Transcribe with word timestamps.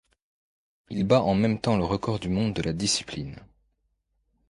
Il 0.89 1.03
bat 1.05 1.21
en 1.21 1.35
même 1.35 1.61
temps 1.61 1.77
le 1.77 1.85
record 1.85 2.17
du 2.19 2.27
monde 2.27 2.55
de 2.55 2.63
la 2.63 2.73
discipline. 2.73 3.35